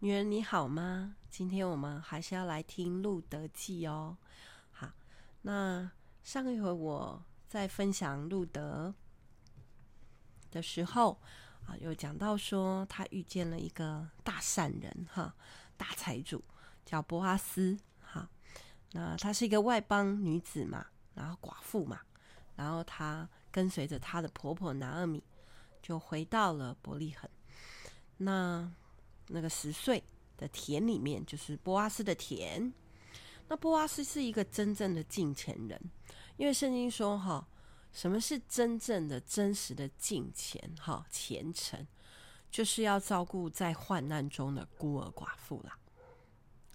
[0.00, 1.16] 女人你好吗？
[1.28, 4.16] 今天我们还是要来听《路德记》哦。
[4.70, 4.88] 好，
[5.42, 5.90] 那
[6.22, 8.94] 上一回我在分享路德
[10.52, 11.20] 的时候
[11.66, 15.34] 啊，有讲到说他遇见了一个大善人哈，
[15.76, 16.44] 大财主
[16.84, 18.30] 叫波阿斯哈。
[18.92, 22.00] 那她是一个外邦女子嘛，然后寡妇嘛，
[22.54, 25.24] 然后她跟随着她的婆婆拿俄米，
[25.82, 27.28] 就回到了伯利恒。
[28.18, 28.72] 那
[29.28, 30.02] 那个十岁
[30.36, 32.72] 的田里面，就是波阿斯的田。
[33.48, 35.80] 那波阿斯是一个真正的敬虔人，
[36.36, 37.46] 因为圣经说哈，
[37.92, 40.60] 什么是真正的、真实的敬虔？
[40.78, 41.86] 哈，虔诚
[42.50, 45.78] 就是要照顾在患难中的孤儿寡妇啦。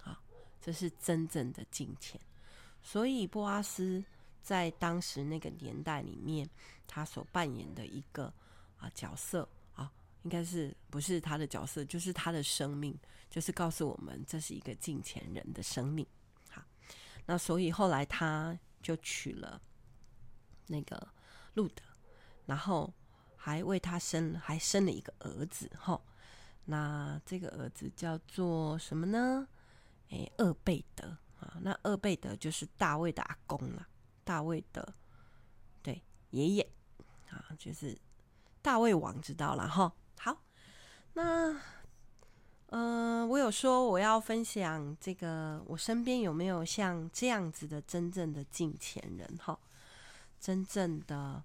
[0.00, 0.16] 好，
[0.60, 2.20] 这是真正的敬虔。
[2.82, 4.04] 所以波阿斯
[4.42, 6.48] 在当时那个年代里面，
[6.86, 8.32] 他所扮演的一个
[8.78, 9.48] 啊角色。
[10.24, 12.98] 应该是不是他的角色，就是他的生命，
[13.30, 16.06] 就是告诉我们这是一个近前人的生命。
[16.50, 16.62] 好，
[17.26, 19.60] 那所以后来他就娶了
[20.66, 21.08] 那个
[21.52, 21.82] 路德，
[22.46, 22.92] 然后
[23.36, 25.70] 还为他生还生了一个儿子。
[25.78, 26.00] 哈，
[26.64, 29.46] 那这个儿子叫做什么呢？
[30.08, 31.58] 诶，厄贝德啊。
[31.60, 33.86] 那厄贝德就是大卫的阿公了，
[34.24, 34.94] 大卫的
[35.82, 36.72] 对爷爷
[37.28, 37.98] 啊，就是
[38.62, 39.94] 大卫王，知道了哈。
[40.24, 40.38] 好
[41.12, 41.54] 那，
[42.68, 49.38] 嗯、我有说我要分享这个，我身边有没有像这样子的真正的敬虔人？
[49.38, 49.58] 哈，
[50.40, 51.42] 真正的，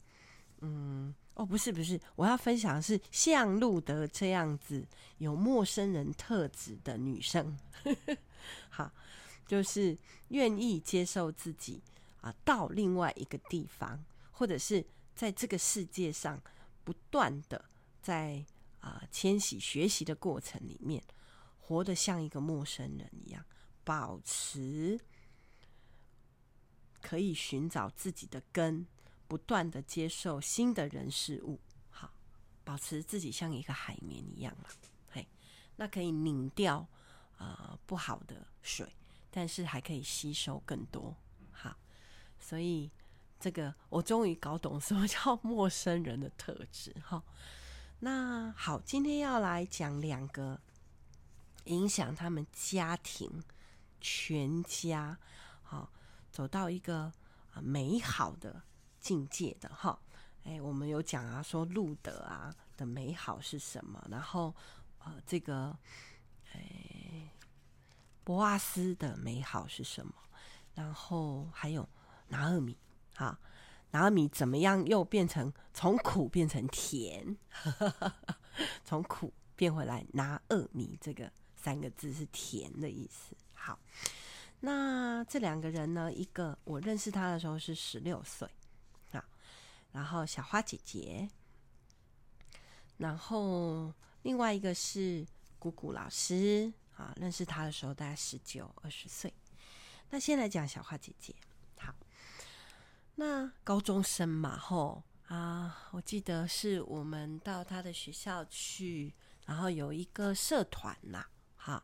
[0.61, 7.59] 嗯，哦，不是不是，我要分享的是像路德这样子有陌生人特质的女生，
[8.71, 8.89] 好，
[9.45, 9.97] 就是
[10.30, 11.83] 愿意接受自己
[12.21, 16.41] 啊，到另外一个地方，或者是在这个世界上
[16.86, 17.66] 不断的
[18.02, 18.45] 在。
[18.81, 21.03] 啊，迁徙学习的过程里面，
[21.59, 23.45] 活得像一个陌生人一样，
[23.83, 24.99] 保持
[27.02, 28.88] 可以寻找自己的根，
[29.27, 31.59] 不断的接受新的人事物，
[31.89, 32.11] 好，
[32.64, 34.70] 保持自己像一个海绵一样嘛，
[35.09, 35.27] 嘿，
[35.76, 36.87] 那可以拧掉
[37.37, 38.95] 啊、不好的水，
[39.30, 41.15] 但是还可以吸收更多，
[41.52, 41.76] 好，
[42.39, 42.89] 所以
[43.39, 47.21] 这个我终于搞懂什么叫 陌生人的特质，哈。
[48.02, 50.58] 那好，今天要来讲两个
[51.65, 53.43] 影响他们家庭、
[53.99, 55.17] 全家，
[55.64, 55.92] 好
[56.32, 57.11] 走到一个
[57.52, 58.61] 啊美好的
[59.02, 59.99] 境界的哈。
[60.45, 64.02] 哎，我们有讲啊，说路德啊的美好是什么？
[64.09, 64.55] 然后
[64.99, 65.77] 呃，这个
[66.54, 67.30] 哎，
[68.23, 70.14] 博阿斯的美好是什么？
[70.73, 71.88] 然后还有
[72.30, 72.77] 拿俄米，
[73.14, 73.38] 哈。
[73.92, 74.86] 拿俄米怎么样？
[74.86, 77.38] 又变成从苦变成甜，
[78.86, 80.05] 从苦变回来。
[80.14, 83.36] 拿俄米这个三个字是甜的意思。
[83.54, 83.80] 好，
[84.60, 86.14] 那这两个人呢？
[86.14, 88.48] 一个我认识他的时候是十六岁
[89.11, 89.26] 啊，
[89.92, 91.27] 然后小花姐姐，
[92.98, 95.26] 然后另外一个是
[95.58, 99.33] 姑姑老师啊，认识他的时候大概十九二十岁。
[100.11, 101.33] 那先来讲小花姐姐。
[103.19, 109.13] 那高中生嘛，吼啊，我记得是我们到他的学校去，
[109.45, 111.25] 然后有一个社团呐，
[111.58, 111.83] 哈，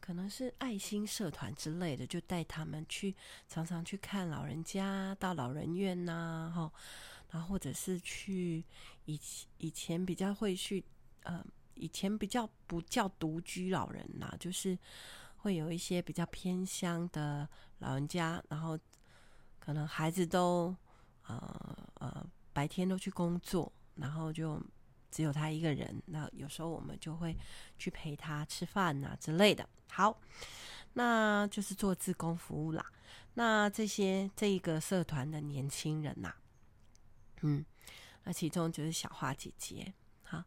[0.00, 3.14] 可能是爱心社团之类的，就带他们去，
[3.46, 6.72] 常常去看老人家，到老人院呐，哈，
[7.30, 8.64] 然后或者是去
[9.04, 9.20] 以
[9.58, 10.82] 以前比较会去，
[11.24, 14.78] 呃，以前比较不叫独居老人呐，就是
[15.36, 17.46] 会有一些比较偏乡的
[17.80, 18.78] 老人家，然后。
[19.64, 20.74] 可能孩子都
[21.26, 24.62] 呃呃白天都去工作，然后就
[25.10, 26.02] 只有他一个人。
[26.06, 27.34] 那有时候我们就会
[27.78, 29.66] 去陪他吃饭呐之类的。
[29.90, 30.20] 好，
[30.92, 32.84] 那就是做志工服务啦。
[33.34, 36.34] 那这些这一个社团的年轻人呐，
[37.40, 37.64] 嗯，
[38.24, 39.94] 那其中就是小花姐姐。
[40.24, 40.44] 好，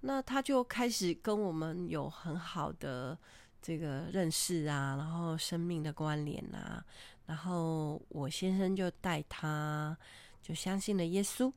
[0.00, 3.16] 那他就开始跟我们有很好的
[3.60, 6.84] 这个认识啊，然后生命的关联啊。
[7.32, 9.96] 然后我先生就带他，
[10.42, 11.50] 就相信了耶稣，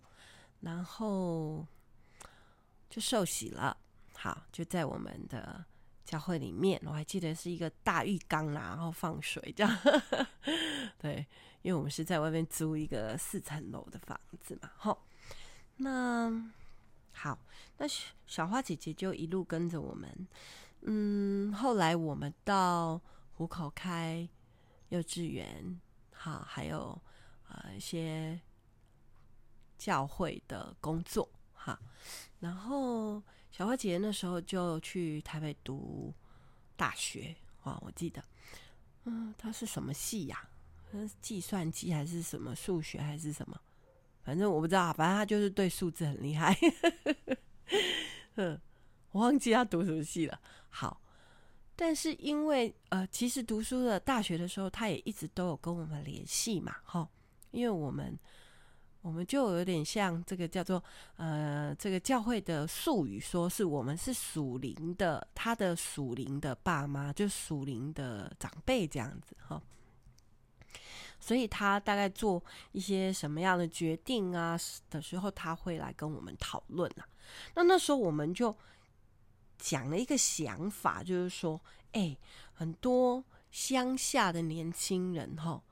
[0.62, 1.68] 然后
[2.90, 3.76] 就受洗了。
[4.14, 5.66] 好，就在我们的
[6.06, 9.78] 教会里面，我还记得是一个大浴缸啦，然后放水这样。
[10.98, 11.28] 对，
[11.62, 14.72] 因为我们是在外面租一个四层楼的房子嘛。
[14.78, 15.06] 好，
[15.76, 16.32] 那
[17.12, 17.38] 好，
[17.80, 17.86] 那
[18.26, 20.28] 小花姐姐就一路跟着我们。
[20.84, 23.02] 嗯，后来我们到
[23.34, 24.26] 湖口开。
[24.90, 25.80] 幼稚园，
[26.12, 27.00] 好，还有
[27.48, 28.40] 呃一些
[29.78, 31.80] 教会的工作，哈。
[32.40, 33.22] 然后
[33.52, 36.14] 小花姐那时候就去台北读
[36.76, 38.24] 大学啊，我记得，
[39.06, 40.50] 嗯，她是什么系呀？
[40.92, 43.60] 嗯，计算机还是什么数学还是什么？
[44.24, 46.56] 反正我不知道，反正她就是对数字很厉害。
[48.36, 48.60] 嗯，
[49.12, 50.40] 我忘记她读什么系了。
[50.70, 51.02] 好，
[51.76, 57.08] 但是因为呃，其实读书的大学的时候，他也一直都有跟我们联系嘛，哈，
[57.52, 58.18] 因为我们。
[59.02, 60.84] 我们就有点像这个叫做
[61.18, 69.62] 呃，这个教会的术语，说是我们是属灵的，他的属灵的爸妈，就属灵的长辈这样子哈。
[71.20, 74.58] 所以他大概做一些什么样的决定啊
[74.90, 77.06] 的时候，他会来跟我们讨论啊。
[77.54, 78.58] 那那时候我们就
[79.58, 81.62] 讲了一个想法，就是说，
[81.94, 82.18] 哎，
[82.54, 85.64] 很多乡下的年轻人哈。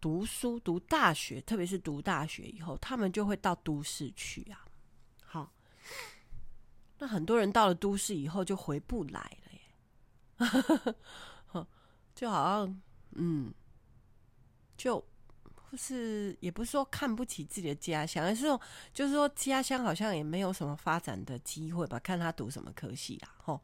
[0.00, 4.64] 读书读大学，特别是读大学以后，他们就会到都市去啊。
[5.24, 5.52] 好，
[6.98, 10.46] 那很多人到了都市以后就回不来了
[10.86, 10.94] 耶，
[12.14, 12.80] 就好像
[13.16, 13.52] 嗯，
[14.76, 15.04] 就
[15.70, 18.60] 不是也不是说看不起自己的家乡，而是说
[18.92, 23.34] 就是说家乡好像也没有什么发展的机会吧，看他读什么科系啦。
[23.38, 23.60] 吼，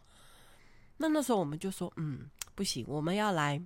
[0.98, 3.60] 那那时候我们就说，嗯，不行，我们要来。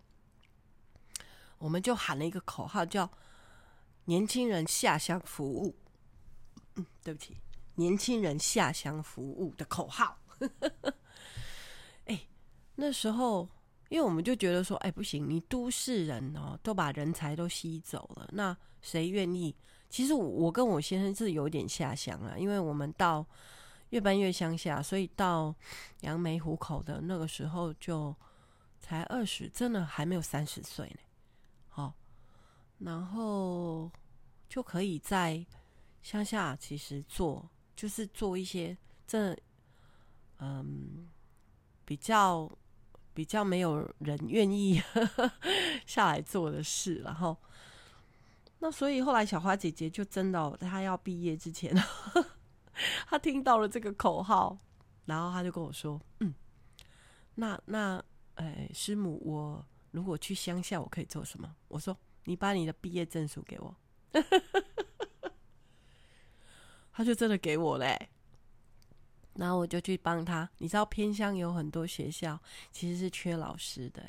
[1.59, 3.11] 我们就喊了一个口号，叫
[4.07, 5.75] “年轻人下乡服务”。
[6.77, 7.37] 嗯，对不起
[7.75, 10.17] ，“年轻人下乡服务”的口号。
[12.07, 12.29] 哎，
[12.77, 13.49] 那时候，
[13.89, 19.55] 因为我们就觉得说，哎，不行，你都市人哦，都把人才都吸走了，那谁愿意？
[19.89, 23.27] 其实我跟我先生是有点下乡了，因为我们到
[23.91, 25.55] 越搬越乡下，所以到
[26.01, 28.15] 扬眉湖口的那个时候就
[28.79, 31.01] 才二十，真的还没有三十岁呢。
[31.75, 31.95] 哦
[32.79, 33.91] 然后
[34.49, 35.45] 就可以在
[36.03, 38.77] 乡下，其实做就是做一些
[39.07, 39.37] 这
[40.39, 41.09] 嗯
[41.85, 42.49] 比较
[43.19, 44.81] 比较没有人愿意
[45.85, 47.03] 下来做的事。
[47.05, 47.37] 然后
[48.61, 51.75] 那所以后来小花姐姐就真的她要毕业之前，
[53.11, 54.57] 她听到了这个口号，
[55.07, 56.33] 然后她就跟我说：“嗯，
[57.35, 58.01] 那那
[58.37, 61.97] 哎师母，我如果去乡下，我可以做什么？”我说。
[62.25, 63.75] 你把你的毕业证书给我，
[66.93, 68.11] 他就真的给我嘞。
[69.39, 70.49] 然后我就去帮他。
[70.59, 72.39] 你知道偏乡有很多学校
[72.71, 74.03] 其实是缺老师的，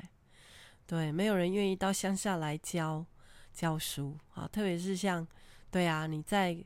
[0.86, 3.06] 对，没有人愿意到乡下来教
[3.54, 4.48] 教书啊。
[4.52, 5.26] 特别是像，
[5.72, 6.58] 对啊，你在，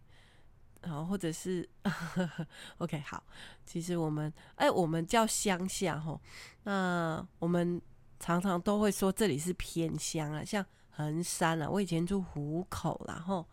[0.81, 1.69] 啊，或者是，
[2.80, 3.24] OK，好。
[3.65, 6.19] 其实我们，哎，我们叫乡下吼，
[6.63, 7.81] 那我们
[8.19, 10.66] 常常都会说这里是偏乡啊，像。
[10.95, 13.44] 横山啊，我以前住湖口，然后，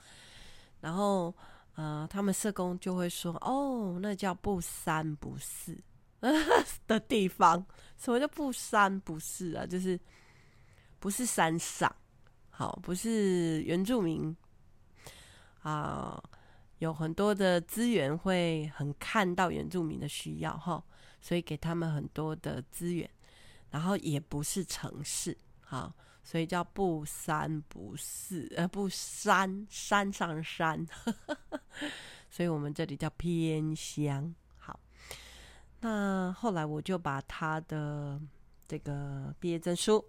[0.82, 1.34] 然后，
[1.80, 5.74] 呃，他们社工就会说，哦，那叫不三不四
[6.86, 7.64] 的地方。
[7.96, 9.64] 什么叫不三不四啊？
[9.64, 9.98] 就是
[10.98, 11.90] 不是山上，
[12.50, 14.36] 好，不是原住民
[15.62, 16.22] 啊，
[16.80, 20.84] 有很多的资源会很看到原住民的需要哈，
[21.22, 23.08] 所以给他们很多的资源，
[23.70, 25.90] 然后也不是城市，好。
[26.30, 30.86] 所以叫不三不四，呃，不山山上山，
[32.30, 34.32] 所以我们这里叫偏乡。
[34.56, 34.78] 好，
[35.80, 38.22] 那后来我就把他的
[38.68, 40.04] 这个毕业证书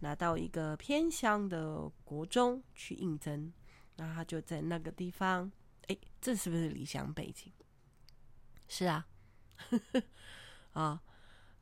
[0.00, 3.52] 拿到一个偏乡的国中去应征，
[3.96, 5.52] 那他就在那个地方。
[5.88, 7.52] 哎，这是不是理想背景？
[8.68, 9.06] 是啊，
[10.72, 11.02] 啊，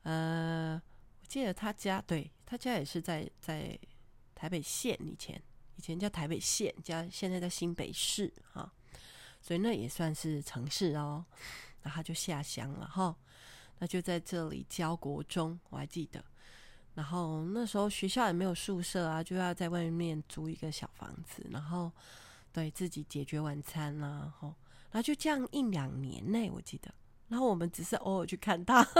[0.03, 0.81] 呃，
[1.19, 2.31] 我记得他家对。
[2.49, 3.77] 他家也是在在
[4.37, 5.41] 台北县，以前
[5.77, 8.71] 以前叫台北县，叫现在叫新北市哈，
[9.41, 11.25] 所以那也算是城市哦。
[11.81, 13.15] 那他就下乡了哈，
[13.79, 16.23] 那就在这里教国中，我还记得。
[16.93, 21.91] 然后那时候学校也没有宿舍啊，就要在外面租一个小房子，然后
[22.53, 24.53] 对自己解决晚餐啦，哈，
[24.91, 26.93] 然后就这样一两年内，我记得。
[27.27, 28.81] 然后我们只是偶尔去看他。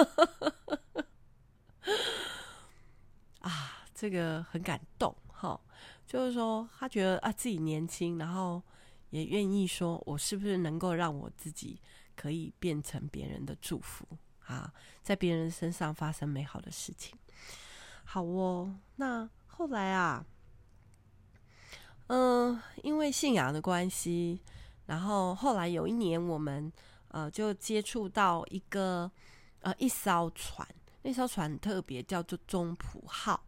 [3.40, 5.16] 啊，这个很感动，
[6.08, 8.64] 就是说他觉得啊自己年轻，然后
[9.10, 11.82] 也愿意说，我是不是能够让我自己
[12.16, 14.08] 可以变成别人的祝福
[14.46, 14.74] 啊，
[15.04, 17.14] 在别人身上发生美好的事情。
[18.06, 20.26] 好哦，那后来啊，
[22.08, 24.40] 嗯、因为信仰的关系，
[24.86, 26.72] 然后后来有一年我们
[27.10, 29.12] 呃就接触到一个
[29.60, 30.66] 呃一艘船。
[31.02, 33.44] 那艘船特别，叫做中普号。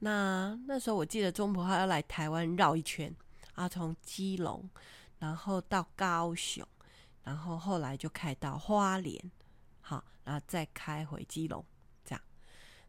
[0.00, 3.14] 那那时候我记得中埔号要来台湾绕一圈
[3.54, 4.68] 啊，从基隆，
[5.18, 6.66] 然后到高雄，
[7.22, 9.18] 然后后来就开到花莲
[9.80, 11.64] 好，然后再开回基隆，
[12.04, 12.20] 这样。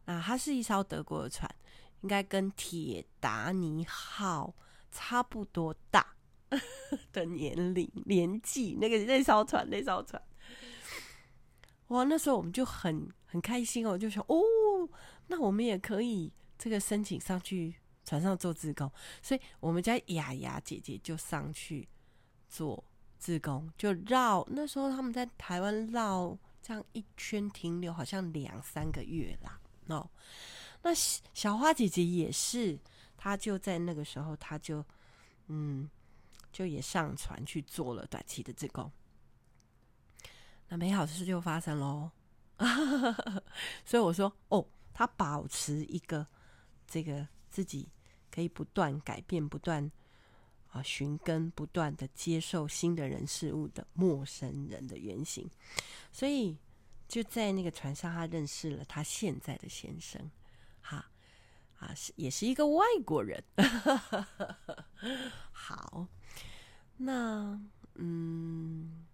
[0.05, 1.49] 那它是一艘德国的船，
[2.01, 4.53] 应该跟铁达尼号
[4.91, 6.15] 差不多大
[7.13, 8.77] 的年龄年纪。
[8.79, 10.21] 那个那艘船，那艘船，
[11.87, 12.03] 哇！
[12.03, 14.41] 那时候我们就很很开心哦，就想哦，
[15.27, 21.87] 那我们也可以这个申请上去船上做志工，所以我们家雅雅姐姐就上去
[22.47, 22.83] 做
[23.19, 29.59] 志工，就绕那时候他们在台湾绕这样一圈停留，好像两三个月啦。
[29.87, 30.09] 哦，
[30.81, 32.79] 那小花姐姐也是，
[33.15, 34.83] 她就在那个时候，她就
[35.47, 35.89] 嗯，
[36.51, 38.91] 就也上船去做了短期的志工。
[40.67, 42.09] 那美好的事就发生喽，
[43.85, 46.25] 所以我说哦，她保持一个
[46.87, 47.87] 这个自己
[48.31, 49.91] 可以不断改变、不断
[50.71, 55.49] 啊寻根、不断的接受新的人事物的陌生人的原型，
[56.11, 56.57] 所以。
[57.07, 60.31] 就在那个船上，他认识了他现在的先生，
[60.81, 61.05] 哈
[61.77, 63.43] 啊，是也是一个外国人。
[65.53, 66.07] 好，
[66.97, 67.61] 那
[67.93, 69.05] 嗯，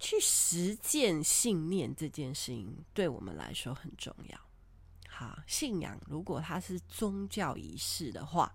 [0.00, 4.49] 去实践信念这件事情对我们来说很重要。
[5.20, 8.50] 好，信仰如果它是宗教仪式的话，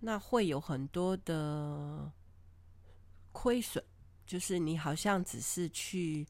[0.00, 2.10] 那会有很多的
[3.30, 3.84] 亏损。
[4.24, 6.26] 就是你好像只是去，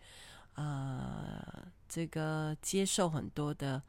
[0.54, 3.80] 呃，这个接受很多的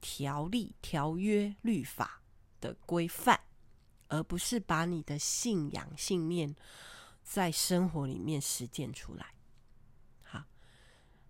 [0.00, 2.20] 条例、条约、律法
[2.60, 3.38] 的规范，
[4.08, 6.52] 而不是把你的信仰、信念
[7.22, 9.32] 在生活里面实践出来。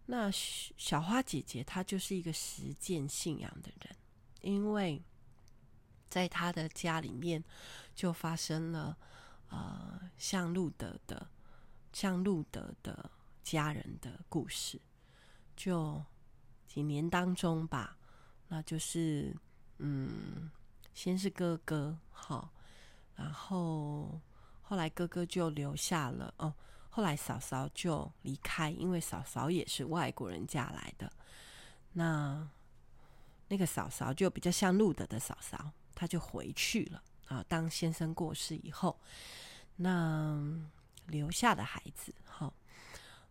[0.06, 3.96] 那小花姐姐她就是一个实践信仰的人，
[4.40, 5.02] 因为
[6.08, 7.42] 在她的家里面
[7.94, 8.96] 就发生了，
[9.49, 11.28] 呃，像路德的。
[11.92, 13.08] 像路德的
[13.44, 14.80] 家人的故事，
[15.54, 16.04] 就
[16.66, 17.96] 几年当中吧，
[18.49, 19.32] 那就是
[19.78, 20.50] 嗯，
[20.92, 22.50] 先是哥哥，好，
[23.14, 24.20] 然后
[24.61, 26.52] 后来哥哥就留下了哦，
[26.95, 31.13] 后来嫂嫂就离开，因为嫂嫂也是外国人嫁来的，
[31.93, 32.49] 那
[33.49, 37.45] 那个嫂嫂就比较像路德的嫂嫂，她就回去了啊。
[37.49, 39.01] 当先生过世以后，
[39.77, 40.71] 那。
[41.09, 42.51] 留下的孩子，好，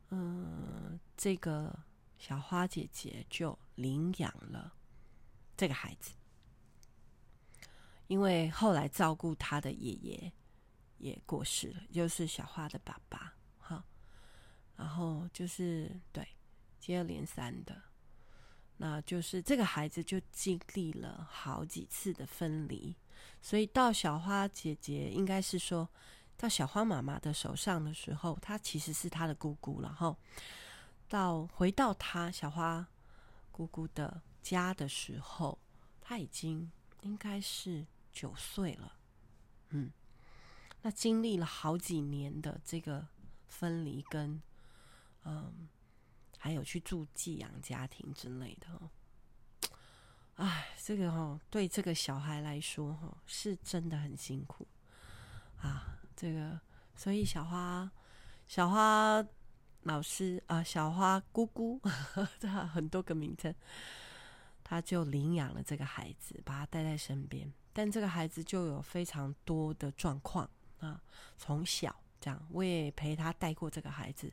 [0.09, 1.75] 嗯，这个
[2.19, 4.71] 小花姐姐就领养了
[5.57, 6.11] 这个孩子，
[8.05, 10.31] 因为后来照顾他的爷爷
[10.99, 13.33] 也过世了，就是小花的爸爸，
[14.75, 16.27] 然后就是对，
[16.79, 17.81] 接二连三的，
[18.77, 22.95] 那就是这个孩子就经历了好几次的分离，
[23.41, 25.89] 所以到小花姐姐应该是说。
[26.35, 30.17] 到小花妈妈的手上的时候，她其实是她的姑姑，然后
[31.07, 32.85] 到回到她小花
[33.51, 35.57] 姑姑的家的时候，
[36.01, 36.69] 她已经
[37.01, 38.97] 应该是九岁了。
[39.69, 39.91] 嗯，
[40.81, 43.07] 那经历了好几年的这个
[43.47, 44.41] 分离，跟
[45.25, 45.67] 嗯，
[46.37, 48.67] 还有去住寄养家庭之类的。
[50.35, 54.67] 哎，这个哦，对这个小孩来说，哈，是真的很辛苦
[55.61, 55.99] 啊。
[56.15, 56.59] 这个，
[56.95, 57.91] 所以小花，
[58.47, 59.23] 小花
[59.81, 61.79] 老师啊，小花姑姑，
[62.39, 63.53] 他很多个名称，
[64.63, 67.51] 他就领养了这个孩子，把他带在身边。
[67.71, 70.49] 但这个孩子就有非常多的状况
[70.79, 71.01] 啊，
[71.37, 74.31] 从小这样，我也陪他带过这个孩子，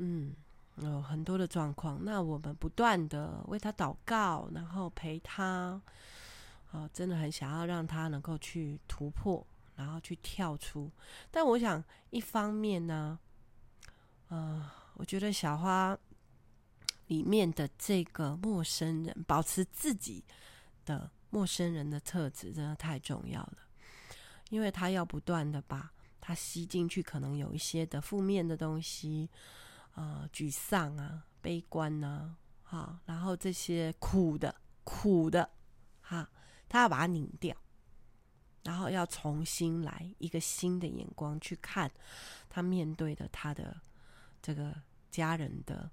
[0.00, 0.34] 嗯，
[0.76, 2.04] 有很多的状况。
[2.04, 5.80] 那我们不断的为他祷告，然后陪他，
[6.72, 9.46] 啊，真的很想要让他能够去突破。
[9.76, 10.90] 然后去跳出，
[11.30, 13.18] 但我想一方面呢，
[14.28, 15.96] 呃，我觉得小花
[17.06, 20.22] 里面的这个陌生人，保持自己
[20.84, 23.56] 的陌生人的特质，真的太重要了，
[24.50, 25.90] 因为他要不断的把
[26.20, 29.30] 他吸进去，可能有一些的负面的东西，
[29.94, 34.54] 呃，沮丧啊、悲观啊，好，然后这些苦的、
[34.84, 35.50] 苦的，
[36.00, 36.28] 哈，
[36.68, 37.56] 他要把它拧掉。
[38.62, 41.90] 然后要重新来一个新的眼光去看
[42.50, 43.80] 他面对的他的
[44.42, 45.90] 这个家人的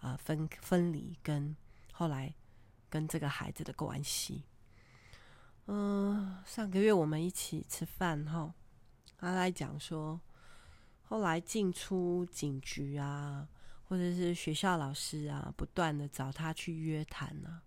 [0.00, 1.56] 啊、分分离，跟
[1.92, 2.34] 后来
[2.88, 4.42] 跟这个孩子的关系。
[5.66, 8.52] 嗯、上个月我们一起吃饭哈，
[9.16, 10.20] 他来讲说，
[11.10, 13.48] 后来进出警局啊，
[13.88, 17.60] 或者是学校老师啊，不断的找他去约谈、啊。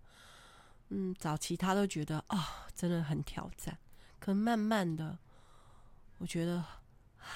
[0.88, 3.78] 嗯，早期他都觉得啊、哦，真的很挑战。
[4.18, 5.18] 可慢慢的，
[6.16, 6.64] 我觉得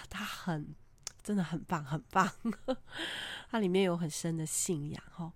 [0.09, 0.75] 他很
[1.23, 2.27] 真的很棒，很棒。
[3.51, 5.31] 他里面有很深的信仰，哈，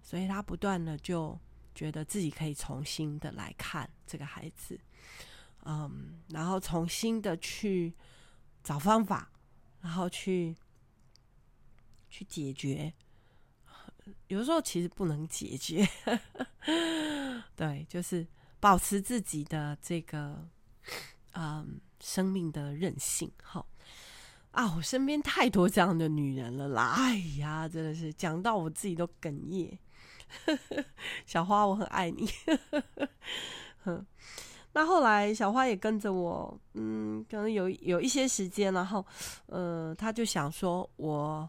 [0.00, 1.36] 所以他不断的就
[1.74, 4.78] 觉得自己可以重新的来看这个孩子，
[5.64, 7.92] 嗯，然后重新的去
[8.62, 9.28] 找方法，
[9.86, 10.56] 然后去
[12.10, 12.92] 去解决。
[14.26, 15.88] 有的时候其实不能解决，
[17.54, 18.26] 对，就是
[18.58, 20.48] 保持自己的这个，
[21.34, 23.30] 嗯，生命的韧性。
[23.42, 23.64] 好
[24.50, 26.94] 啊，我身边太多这样的女人了啦！
[26.96, 29.78] 哎呀，真的是讲到我自己都哽咽。
[31.26, 32.28] 小花，我很爱你。
[34.76, 39.02] 那后来小花也跟着我，嗯，可能有有一些时间，然后，
[39.46, 41.48] 呃，他就想说我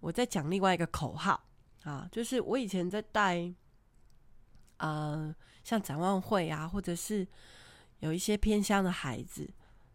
[0.00, 1.42] 我在讲另外一个口号。
[1.84, 3.50] 啊，就是我以前在带，
[4.76, 7.26] 呃，像展望会啊，或者是
[8.00, 9.48] 有一些偏乡的孩子，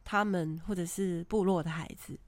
[0.03, 2.19] 他们或者是部落的孩子，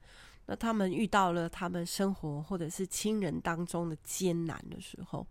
[0.46, 5.26] 那他们遇到了他们生活或者是亲人当中的艰难的时候，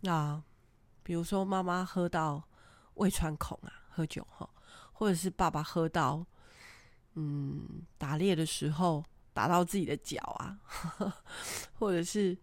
[0.00, 0.42] 那
[1.02, 2.42] 比如说妈妈喝到
[2.94, 4.48] 胃穿孔啊，喝酒哈，
[4.92, 6.26] 或者是爸爸喝到，
[7.14, 10.58] 嗯，打猎的时候打到自己的脚啊，
[11.78, 12.36] 或者是。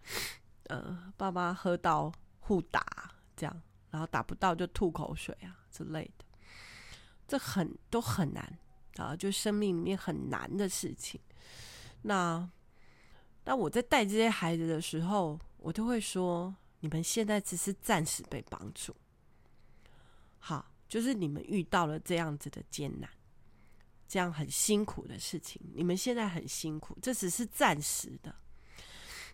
[0.70, 6.24] 呃，爸妈喝到互打这样，然后打不到就吐口水啊之类的，
[7.28, 8.58] 这很都很难
[8.96, 11.20] 啊，就生命里面很难的事情。
[12.04, 12.50] 那
[13.44, 18.96] 那我在带这些孩子的时候，我就会说：你们现在只是暂时被帮助，
[20.40, 23.10] 好，就是你们遇到了这样子的艰难，
[24.08, 28.36] 这样很辛苦的事情，你们现在很辛苦，这只是暂时的。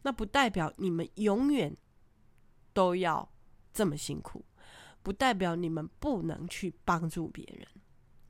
[0.02, 1.76] 那不代表你们永远
[2.72, 3.30] 都要
[3.74, 4.46] 这么辛苦，
[5.04, 7.68] 不代表你们不能去帮助别人，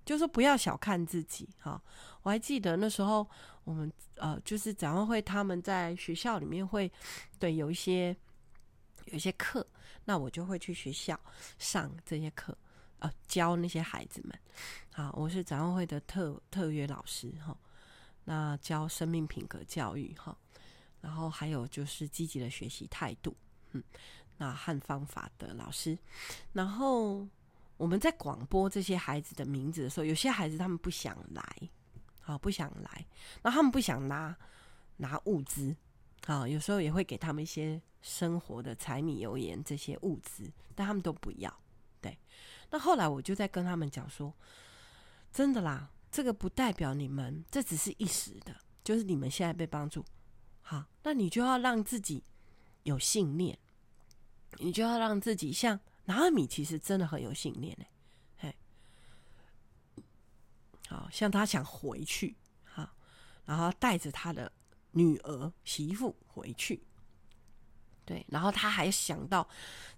[0.04, 1.80] 就说不要小看自己哈。
[2.24, 3.30] 我还记得那时候
[3.64, 6.92] 我们呃，就是展望会他们在学校里面会
[7.38, 8.08] 对有一些
[9.06, 9.64] 有一些课，
[10.04, 11.20] 那我就会去学校
[11.60, 12.58] 上这些课，
[13.00, 14.40] 呃，教那些孩子们。
[14.94, 17.58] 好，我是展望会的特特约老师哈，
[18.26, 20.38] 那教生命品格教育哈。
[21.02, 23.34] 然后还有就是积极的学习态度，
[23.72, 23.82] 嗯，
[24.38, 25.98] 那和方法的老师。
[26.52, 27.26] 然后
[27.78, 31.70] 我们在广播这些孩子的名字的时候，有些孩子他们不想来，
[32.20, 33.06] 好，不想来，
[33.42, 34.36] 那他们不想拿
[34.98, 35.74] 拿物资，
[36.26, 41.58] 啊，有时候也会给他们一些生活的柴米油盐这些物资，但他们都不要。
[42.72, 44.34] 那后来我就在跟他们讲说，
[45.32, 50.06] 真的啦，这个不代表你们，这只是一时的，就是你们现在被帮助。
[50.62, 52.24] 好，那你就要让自己
[52.84, 53.58] 有信念，
[54.60, 58.56] 你就要让自己像拿米，其实真的很有信念哎，
[59.96, 60.04] 嘿，
[60.88, 62.88] 好像他想回去，好，
[63.46, 64.52] 然后带着他的
[64.92, 66.84] 女儿媳妇回去，
[68.10, 69.48] 对，然后他还想到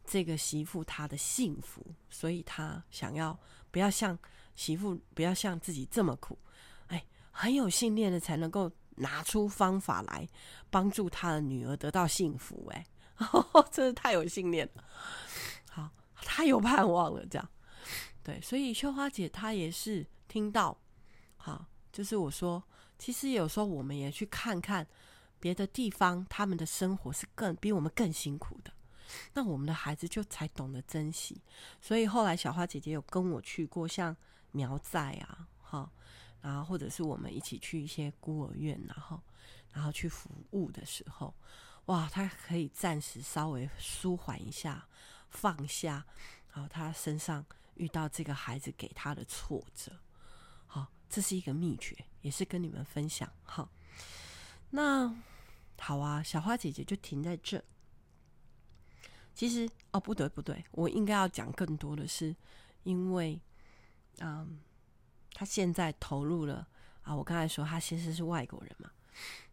[0.03, 3.39] 这个媳妇她的幸福，所以他想要
[3.71, 4.19] 不要像
[4.53, 6.37] 媳妇，不要像自己这么苦，
[6.87, 8.69] 哎，很有信念的才能够。
[8.97, 10.27] 拿出方法来
[10.69, 12.85] 帮助他的女儿得到幸福，哎，
[13.71, 14.83] 真是太有信念了。
[15.69, 17.49] 好，太有盼望了，这样
[18.21, 18.39] 对。
[18.41, 20.77] 所以绣花姐她也是听到，
[21.37, 22.61] 好，就是我说，
[22.99, 24.85] 其实有时候我们也去看看
[25.41, 28.71] 别的地方，他们的生活是更比我们更辛苦的，
[29.33, 31.41] 那我们的孩子就才懂得珍惜。
[31.81, 34.15] 所以后来小花姐姐有跟我去过，像
[34.51, 35.91] 苗寨啊，哈。
[36.43, 39.21] 然后，或者是我们一起去一些孤儿院，然后，
[39.71, 41.31] 然后去服务的时候，
[41.85, 44.87] 哇，他可以暂时稍微舒缓一下，
[45.29, 46.03] 放下，
[46.51, 49.91] 然后他身上遇到这个孩子给他的挫折，
[50.65, 53.31] 好，这是一个秘诀，也是跟你们分享。
[53.43, 53.69] 好，
[54.71, 55.13] 那
[55.81, 57.61] 好啊，小花姐姐就停在这。
[59.33, 62.35] 其实，哦，不对不对，我应该要讲更多的是，
[62.83, 63.41] 因为，
[64.19, 64.59] 嗯。
[65.33, 66.67] 他现在投入了
[67.03, 67.15] 啊！
[67.15, 68.91] 我刚才说他先生是外国人嘛，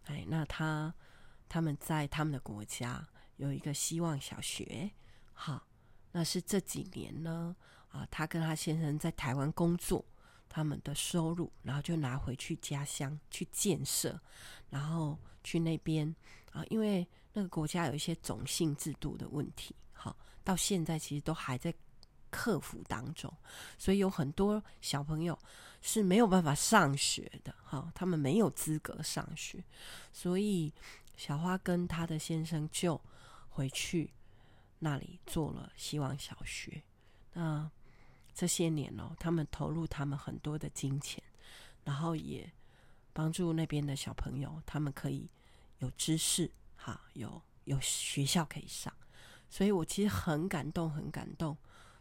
[0.06, 0.92] 哎，那他
[1.48, 4.90] 他们在他们的国家有一个希望小学，
[5.32, 5.66] 好，
[6.12, 7.56] 那是这几年呢
[7.90, 10.04] 啊，他跟他先生在台湾工作，
[10.48, 14.20] 他们的收入，然后就拿回去家乡去建设，
[14.70, 16.14] 然后去那边
[16.52, 21.74] 啊，因为那个国家有一些种姓制度的问题，好，到现在其实都还在
[22.30, 23.32] 克服当中，
[23.78, 25.38] 所以有很多小朋友。
[25.80, 29.62] 是没有办法上学的，哈，他们没有资格上学，
[30.12, 30.74] 所以
[31.16, 33.00] 小花跟她的先生就
[33.48, 34.12] 回去
[34.80, 36.82] 那里做了希望小学。
[37.32, 37.70] 那
[38.38, 41.20] 这些年哦，他们投入他们很多的金钱，
[41.82, 42.48] 然后也
[43.12, 45.28] 帮助那边的小朋友，他们可以
[45.78, 48.94] 有知识，哈，有有学校可以上。
[49.50, 51.58] 所以我其实很感动，很感动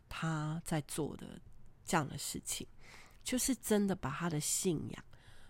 [0.08, 1.42] 他在做的
[1.84, 2.68] 这样的事情，
[3.24, 5.04] 就是真的把他的信仰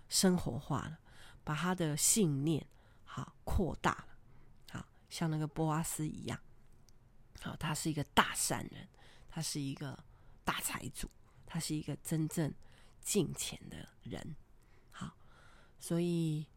[0.08, 0.98] 生活化了，
[1.44, 2.66] 把他的信念
[3.04, 6.40] 好扩大了，好像那个波阿斯一样，
[7.42, 8.88] 好，他是一个大善人，
[9.28, 10.02] 他是一个
[10.48, 11.10] 大财主，
[11.46, 12.54] 他是一个真正
[13.02, 14.34] 进钱的人，
[14.92, 15.12] 好，
[15.78, 16.48] 所以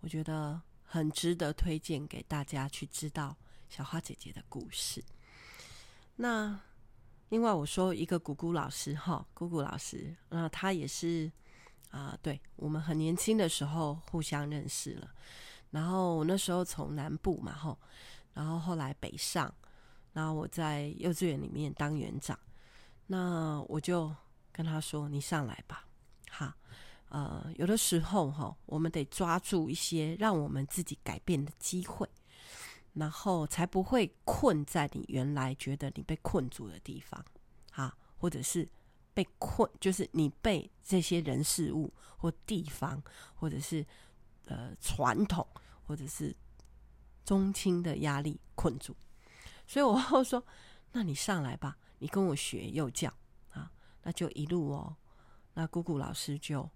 [0.00, 3.34] 我觉得很值得推荐给大家去知道。
[3.70, 5.04] 小花姐姐的故事。
[6.16, 6.58] 那
[7.28, 11.30] 另外我说一个姑姑老师哈，姑姑老师，那她也是
[11.90, 15.10] 啊、对我们很年轻的时候互相认识了。
[15.70, 17.78] 然后我那时候从南部嘛哈，
[18.32, 19.54] 然后后来北上，
[20.14, 22.38] 然后我在幼稚园里面当园长，
[23.08, 24.14] 那我就
[24.52, 25.84] 跟他说：“你上来吧，
[26.30, 26.56] 哈，
[27.08, 32.08] 呃，有的时候哈，我们得抓住一些让我们自己改变的机会。”
[32.94, 37.24] 然后才不会困在你原来觉得你被困住的地方，
[37.72, 38.68] 啊，或者是
[39.14, 43.00] 被困，就是你被这些人事物或地方，
[43.36, 43.86] 或者是
[44.46, 45.46] 呃传统，
[45.86, 46.34] 或者是
[47.24, 48.96] 宗亲的压力困住。
[49.64, 50.44] 所以我后说，
[50.90, 53.12] 那你上来吧，你跟我学幼教
[53.50, 53.70] 啊，
[54.02, 54.96] 那就一路哦。
[55.54, 56.68] 那姑姑老师就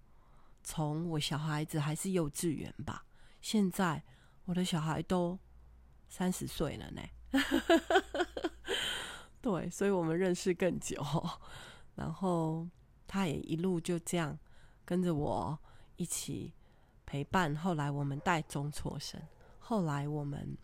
[0.63, 3.05] 从我小孩子还是幼稚园吧，
[3.41, 4.03] 现在
[4.45, 5.39] 我的小孩都。
[6.09, 7.01] 三十岁了呢，
[9.41, 11.03] 对，所以我们认识更久。
[11.95, 12.69] 然后
[13.07, 14.37] 他也一路就这样
[14.85, 15.57] 跟着我
[15.95, 16.53] 一起
[17.03, 17.55] 陪伴。
[17.55, 19.19] 后来我们带中辍生，
[19.57, 20.55] 后来我们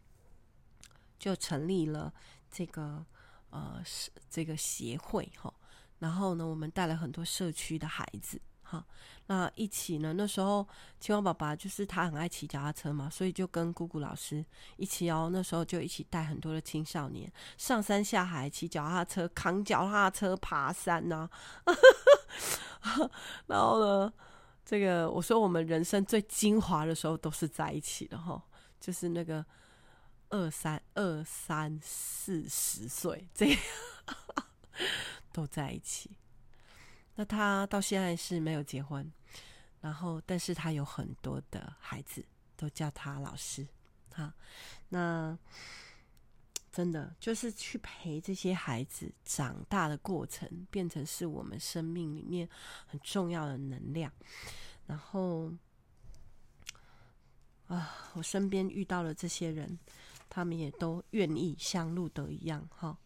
[1.17, 2.13] 就成立了
[2.52, 3.04] 这个
[3.49, 5.53] 呃是这个协会哈。
[5.99, 8.39] 然后呢，我们带了很多社区的孩子。
[8.62, 8.85] 哈，
[9.25, 10.13] 那一起呢？
[10.13, 10.63] 那时候
[10.99, 14.45] 青蛙爸爸就是他很爱骑脚踏车嘛，所以就跟姑姑老师
[14.77, 15.27] 一起哦。
[15.33, 21.27] 那时候就一起带很多的青少年上山下海，骑脚踏车、扛脚踏车爬山呐、
[23.47, 24.13] 然后呢，
[24.63, 28.39] 这个我说我们人生最精华的时候都是在一起的哈，
[28.79, 29.43] 就是那个
[30.29, 33.59] 二三二三四十岁这样
[35.31, 36.11] 都在一起。
[37.15, 39.11] 那他到现在是没有结婚，
[39.81, 43.67] 然后但是他有很多的孩子都叫他老师，
[44.13, 44.33] 哈，
[44.87, 45.37] 那
[46.71, 52.47] 真的就是去陪这些孩子长大的过程，变成是我们生命里面
[52.85, 54.11] 很重要的能量。
[54.85, 55.51] 然后
[57.67, 59.77] 啊，我身边遇到了这些人，
[60.29, 62.97] 他们也都愿意像路德一样，哈，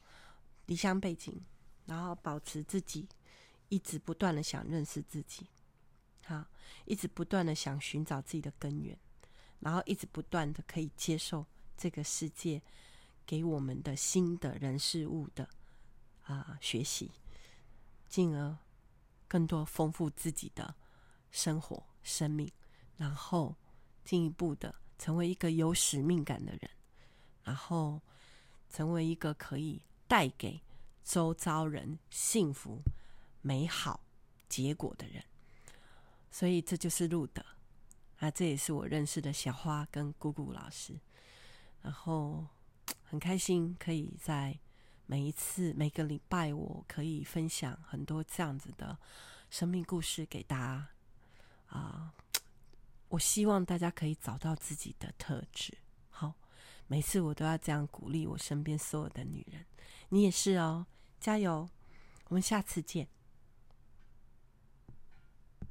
[0.66, 1.42] 离乡背景，
[1.86, 3.08] 然后保持自己。
[3.70, 5.48] 一直不断的想认识自己，
[6.26, 6.46] 好，
[6.86, 8.96] 一直不断的想寻找自己的根源，
[9.62, 11.44] 然后一直不断的可以接受
[11.76, 12.62] 这个世界
[13.26, 15.50] 给我们的新的人事物的
[16.26, 17.10] 啊、学习，
[18.08, 18.56] 进而
[19.28, 20.76] 更多丰富自己的
[21.32, 22.48] 生活生命，
[22.98, 23.56] 然后
[24.06, 26.70] 进一步的成为一个有使命感的人，
[27.44, 28.02] 然后
[28.70, 30.62] 成为一个可以带给
[31.04, 32.82] 周遭人幸福。
[33.46, 34.00] 美好
[34.48, 35.22] 结果的人，
[36.32, 37.44] 所以这就是路德
[38.20, 40.98] 啊，这也是我认识的小花跟姑姑老师，
[41.82, 42.48] 然后
[43.04, 44.58] 很开心可以在
[45.08, 48.98] 每一次每个礼拜，我可以分享很多这样子的
[49.50, 50.88] 生命故事给大家
[51.68, 52.14] 啊，
[53.10, 55.78] 我希望大家可以找到自己的特质。
[56.94, 59.66] 每次我都要这样鼓励我身边所有的女人，
[60.10, 60.86] 你也是哦，
[61.20, 61.68] 加油，
[62.28, 63.08] 我们下次见。